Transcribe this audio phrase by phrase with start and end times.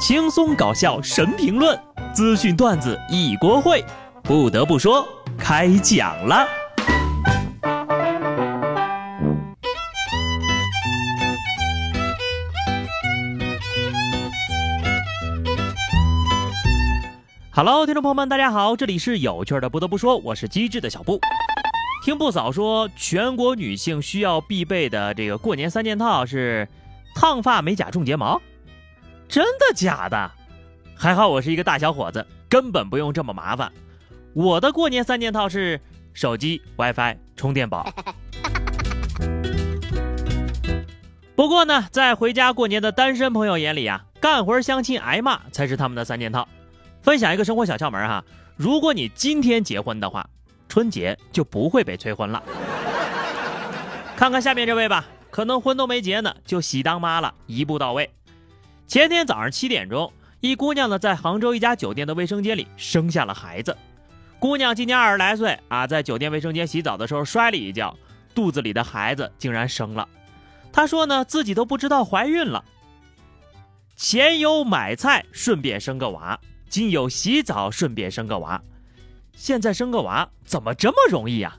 [0.00, 1.78] 轻松搞笑神评论，
[2.14, 3.84] 资讯段子一锅烩。
[4.22, 6.48] 不得不说，开讲了。
[17.52, 19.68] Hello，听众朋友们，大家好，这里是有趣的。
[19.68, 21.20] 不得不说，我是机智的小布。
[22.06, 26.66] 听不少说，全国女性需要必备的这个过年三件套是：
[27.14, 28.40] 烫发、美甲、种睫毛。
[29.30, 30.30] 真的假的？
[30.96, 33.70] 还好我是一个大小伙子，根本不用这么麻烦。
[34.34, 35.80] 我的过年三件套是
[36.12, 37.88] 手机、WiFi、充电宝。
[41.36, 46.46] 不过呢，在回家过年的单身朋友眼里啊，干活相亲挨骂才是他们的三件套。
[47.00, 48.24] 分享一个生活小窍门哈，
[48.56, 50.28] 如果你今天结婚的话，
[50.68, 52.42] 春节就不会被催婚了。
[54.16, 58.10] 看看下面这位吧，可能婚都没结呢，就喜当妈了，一步到位。
[58.90, 63.78] 前天早上七点钟，一姑娘呢在杭州一家酒店的卫生间里生下了孩子。
[64.40, 67.96] 姑娘今年二十来岁啊，在酒店卫生间洗澡的时候摔了一跤，
[68.34, 70.08] 肚子里的孩子竟然生了。
[70.72, 72.64] 她说呢，自己都不知道怀孕了。
[73.94, 78.60] 前有买菜顺便生个娃，今有洗澡顺便生个娃，
[79.36, 81.56] 现在生个娃怎么这么容易呀？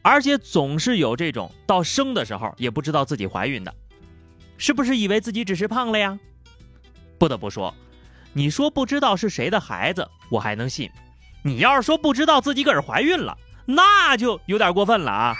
[0.00, 3.74] 而且总是有这种到生的时候也不知道自己怀孕的。
[4.62, 6.16] 是不是以为自己只是胖了呀？
[7.18, 7.74] 不得不说，
[8.32, 10.88] 你说不知道是谁的孩子，我还能信；
[11.42, 15.36] 你要是说不知道自己个儿怀孕了，那就有点过分了啊！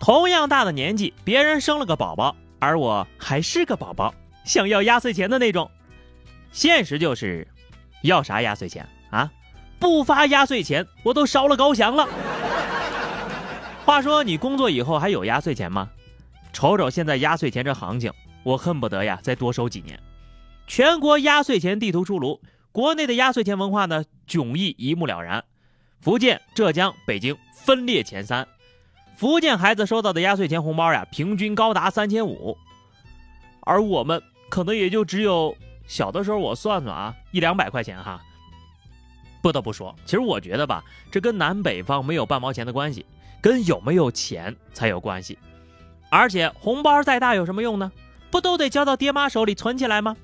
[0.00, 4.12] 同样大的年纪，别人生了个宝宝，而我还是个宝宝，
[4.44, 5.70] 想要压岁钱的那种。
[6.50, 7.46] 现实就是，
[8.02, 9.30] 要啥压岁钱啊？
[9.78, 12.08] 不发压岁钱，我都烧了高香了。
[13.88, 15.88] 话说你工作以后还有压岁钱吗？
[16.52, 19.98] 瞅瞅现在压岁钱这行情，我恨不得呀再多收几年。
[20.66, 22.38] 全国压岁钱地图出炉，
[22.70, 25.42] 国内的压岁钱文化呢迥异一目了然。
[26.02, 28.46] 福建、浙江、北京分列前三。
[29.16, 32.58] 福建孩子收到的压岁钱红包呀，平均高达三千五，
[33.60, 38.20] 而我们可能也就只有小的时候我算算啊一两百块钱哈。
[39.40, 43.06] 不得不说，其实我觉得吧，这跟南北方没有半毛钱的关系。
[43.40, 45.38] 跟有没有钱才有关系，
[46.10, 47.90] 而且红包再大有什么用呢？
[48.30, 50.16] 不都得交到爹妈手里存起来吗？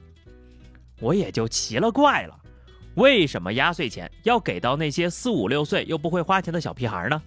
[1.01, 2.39] 我也就奇了怪了，
[2.95, 7.23] 为什么压岁钱要给到那些四五六岁又不会花钱的小屁孩呢？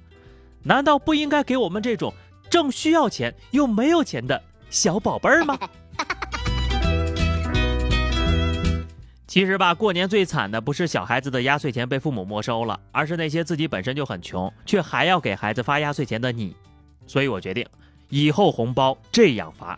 [0.63, 2.13] 难道不应该给我们这种
[2.49, 5.57] 正需要钱又没有钱的小宝贝儿吗？
[9.37, 16.55] 其实吧，过年最惨的不是小孩子的压岁钱被父母没收了，而是那些自己本身就很穷，却还要给孩子发压岁钱的你。
[17.05, 17.63] 所以我决定，
[18.09, 19.77] 以后红包这样发。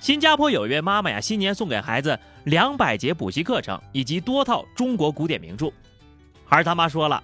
[0.00, 5.70] 新加坡有一位妈妈呀，新年送给孩子两百节补习课程以及多套中国古典名著。
[6.48, 7.22] 儿他妈说了，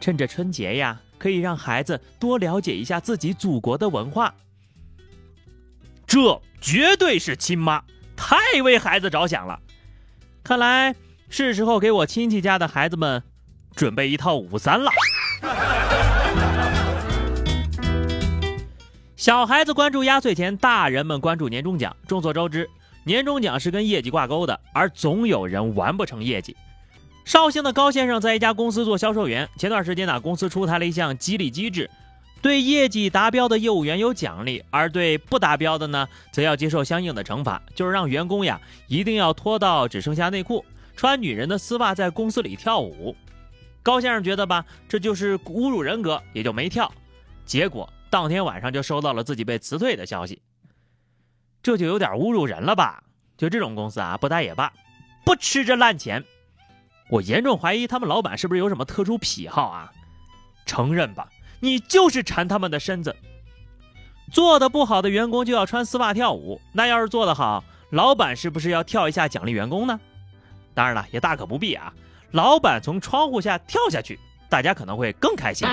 [0.00, 4.34] 趁着春节呀，可以让孩子多了解一下自己祖国的文化。
[6.06, 7.84] 这绝对是亲妈，
[8.16, 9.60] 太为孩子着想了。
[10.44, 10.94] 看来
[11.28, 13.22] 是时候给我亲戚家的孩子们
[13.76, 14.90] 准备一套五三了。
[19.14, 21.94] 小孩子关注压岁钱，大人们关注年终奖。
[22.08, 22.68] 众所周知，
[23.04, 26.56] 年终奖是跟业绩挂钩的，而总有人完不成业绩。
[27.24, 31.88] 绍兴的高先生在一家公司做销售员，前段时间呢，公司出台了一项激励机制，
[32.42, 40.64] 对业绩达标的业务员有奖励，而对不达标的呢，则要接受相应的惩罚，就是让员工呀一定要脱到只剩下内裤，
[40.96, 43.16] 穿女人的丝袜在公司里跳舞。
[43.80, 46.92] 高先生觉得吧，这就是侮辱人格，也就没跳。
[47.46, 50.42] 结果当天晚上就收到了自己被辞退的消息，
[51.62, 53.04] 这就有点侮辱人了吧？
[53.36, 54.72] 就这种公司啊，不待也罢，
[55.24, 56.24] 不吃这烂钱。
[57.08, 59.92] 我严重怀疑他们老板是不是有什么特殊癖好啊？
[60.66, 61.28] 承认吧。
[61.64, 63.14] 你就是馋他们的身子，
[64.32, 70.00] 做的不好的员工就要穿丝袜跳舞，那要是做得好，老板是不是要跳一下奖励员工呢？
[70.74, 71.94] 当然了，也大可不必啊，
[72.32, 74.18] 老板从窗户下跳下去，
[74.48, 75.68] 大家可能会更开心。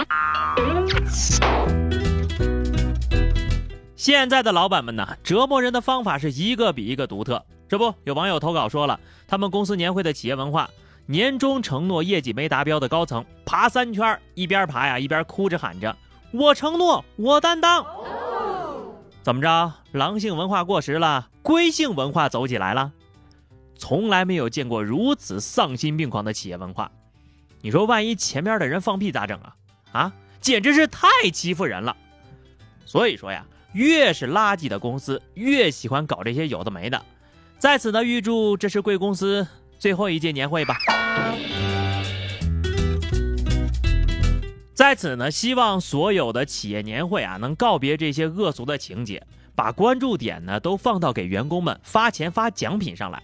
[3.95, 7.44] 现在的老板们呢，折磨人的方法是一个比一个独特。
[7.68, 10.69] 这不，有网友投稿说了，他们公司年会的企业文化。
[11.11, 15.97] 年终承诺业绩没达标的高层爬三圈，一边爬呀一边哭着喊着
[16.31, 17.83] ：“我承诺，我担当。”
[19.23, 19.73] 怎么着？
[19.91, 22.91] 狼性文化过时了，龟性文化走起来了？
[23.75, 26.91] 从来没有见过如此丧心病狂的企业文化。
[27.61, 29.56] 你说万一前面的人放屁咋整啊？
[29.91, 31.97] 啊，简直是太欺负人了。
[32.85, 37.03] 所以说呀，越是垃圾的公司，越喜欢搞这些有的没的。
[37.57, 39.47] 在此呢，预祝这是贵公司
[39.80, 40.78] 最后一届年会吧。
[44.74, 53.22] 在此呢，希望所有的企业年会啊，能告别这些恶俗的情节，把关注点呢都放到给员工们发钱发奖品上来。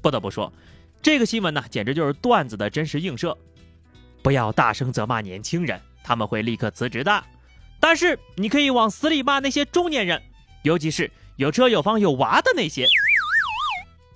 [0.00, 0.52] 不得不说，
[1.00, 3.36] 这个新闻呢，简直就是段子的真实映射。
[4.22, 7.24] 不要大声责骂年轻人，他们会立刻辞职的。
[7.78, 10.20] 但是你可以往死里骂那些中年人，
[10.62, 12.84] 尤其是有车有房有娃的那些。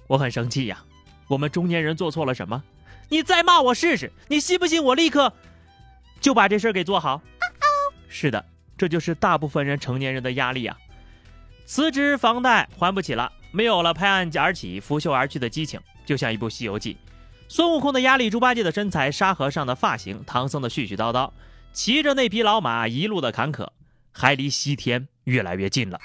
[0.09, 0.83] 我很生气呀，
[1.31, 2.61] 我们中年人做错了什么？
[3.09, 5.33] 你再骂我试试，你信不信我立刻？
[6.21, 7.23] 就把这事儿给做好。
[8.09, 8.45] 是的，
[8.77, 10.77] 这就是大部分人成年人的压力啊！
[11.65, 16.95] 辞职，房贷还不起了，没有了拍案而起、拂袖而去的激情，就像一部《西游记》。
[17.47, 21.31] 孙悟空的压力，猪八戒的身材，沙和尚的发型，唐僧的絮絮叨叨，
[21.73, 23.69] 骑着那匹老马，一路的坎坷，
[24.11, 26.01] 还离西天越来越近了。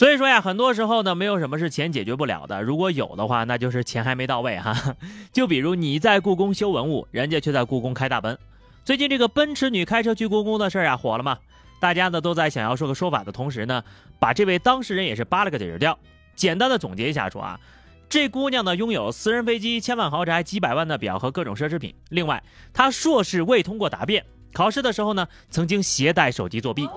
[0.00, 2.62] 所以说呀，很多时候呢，没有什么是钱解决不了的。
[2.62, 4.74] 如果有的话，那就是钱还没到位哈。
[5.30, 8.38] 就比如你在故宫修文物，人家却在故宫开大奔。
[8.82, 11.36] 最近这个奔驰女开车去故宫的事儿啊，火了嘛？
[11.80, 13.84] 大家呢都在想要说个说法的同时呢，
[14.18, 15.98] 把这位当事人也是扒了个底儿掉。
[16.34, 17.60] 简单的总结一下说啊，
[18.08, 21.94] 这姑娘呢拥有私人飞机、千万豪宅、几百万的表和各种奢侈品。
[22.08, 22.42] 另外，
[22.72, 24.24] 她硕士未通过答辩，
[24.54, 26.88] 考试的时候呢曾经携带手机作弊。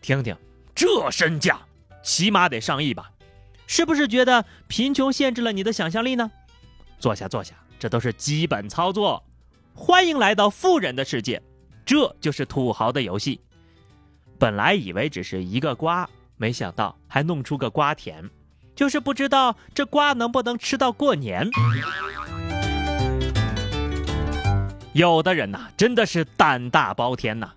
[0.00, 0.34] 听听。
[0.78, 1.58] 这身价
[2.04, 3.10] 起码得上亿吧？
[3.66, 6.30] 是不是觉得贫穷限制了你的想象力呢？
[7.00, 9.20] 坐下坐下，这都是基本操作。
[9.74, 11.42] 欢迎来到富人的世界，
[11.84, 13.40] 这就是土豪的游戏。
[14.38, 18.30] 本来以为只是一个瓜，没想到还弄出个瓜田，
[18.76, 21.50] 就是不知道这瓜能不能吃到过年。
[24.92, 27.50] 有的人呐，真的是胆大包天呐。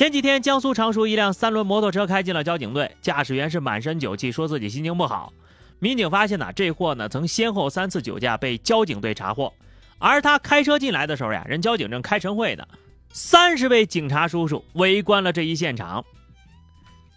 [0.00, 5.30] 前几天，江苏常熟一辆三轮摩托车开进了交警队，驾驶员是满身酒气，说自己心情不好。
[5.78, 9.52] 民警发现呢，这货呢曾先后三次酒驾被交警队查获，
[9.98, 12.66] 而他开车进来的时候呀，人交警正开晨会呢，
[13.10, 16.02] 三十位警察叔叔围观了这一现场。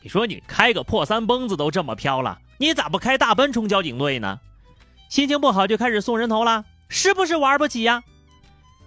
[0.02, 4.42] 你说你开个破三蹦子都这么飘了，你咋不开大奔冲交警队呢？
[5.08, 8.04] 心情不好就开始送人头了，是不是玩不起呀？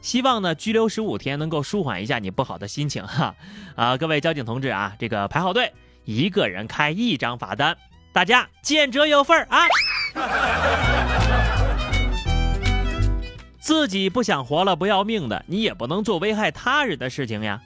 [0.00, 3.34] 希望呢，拘留十五天能够舒缓一下你不好的心情哈。
[3.74, 5.72] 啊，各位交警同志啊，这个排好队，
[6.04, 7.76] 一个人开一张罚单，
[8.12, 9.66] 大家见者有份啊。
[13.58, 17.60] 自己不想活了不要命的，你也不能做危害他人的事情呀。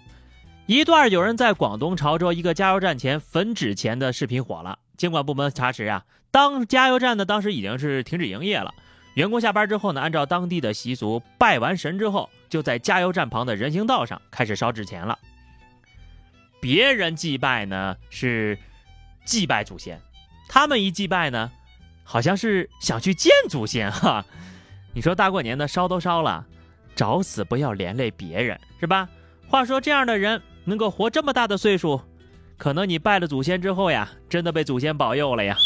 [0.65, 8.73] 一段有人在广东潮州一个加油站前焚纸钱的视频火了，监管部门查实啊，当加油站呢当时已经是停止营业了。
[9.15, 15.19] 员工下班之后呢，按照当地的习俗，拜完神之后，就在加油站旁的人行道上开始烧纸钱了。
[16.61, 18.59] 别人祭拜呢是
[19.25, 20.01] 祭拜祖先，
[20.49, 21.51] 他们一祭拜呢，
[22.05, 24.25] 好像是想去见祖先哈。
[24.93, 26.45] 你说大过年的烧都烧了，
[26.95, 29.09] 找死不要连累别人是吧？
[29.49, 32.01] 话说这样的人能够活这么大的岁数，
[32.57, 35.57] 可能你拜了祖先之后呀，真的被祖先保佑了呀。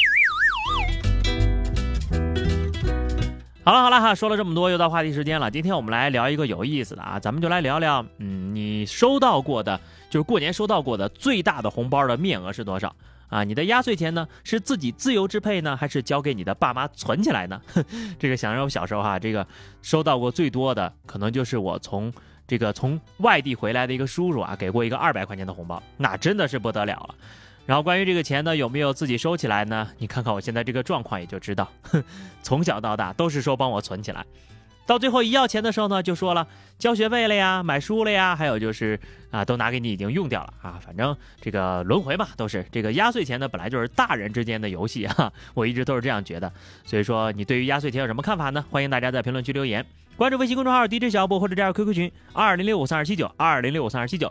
[3.65, 5.51] 好了好了哈，说了这么多，又到话题时间了。
[5.51, 9.81] 今天我们来聊一个有意思的啊，咱们就来聊聊，嗯，你收到过的，
[10.11, 12.95] 就是过年收到过的最大的红包的面额是多少
[13.31, 13.43] 啊？
[13.43, 17.59] 你的压岁钱呢，是自己自由支配呢，还是交给你的爸妈存起来呢？
[18.21, 19.47] 这个想让我小时候哈，这个
[19.81, 22.13] 收到过最多的，可能就是我从
[22.47, 27.15] 这个从外地回来的一个叔叔啊，给过一个二百块钱的红包，那真的是不得了了。
[27.67, 29.89] 然后关于这个钱呢，有没有自己收起来呢？
[29.99, 32.05] 你看看我现在这个状况，也就知道，哼，
[32.43, 34.25] 从小到大都是说帮我存起来，
[34.87, 36.47] 到最后一要钱的时候呢，就说了
[36.79, 40.79] 交学费了呀，买书了呀，还有就是啊，都拿给你已经用掉了啊。
[40.85, 46.53] 反正这个轮回嘛，都是这个压岁钱呢，本来就是大人之间的游戏啊， 我一直都是这样觉得。
[46.85, 48.63] 所以说，你对于压岁钱有什么看法呢？
[48.71, 49.83] 欢迎大家在评论区留言，
[50.17, 54.31] 关注微信公众号 DJ 小布或者加入 QQ 群二零六五三二七九二零六五三二七九。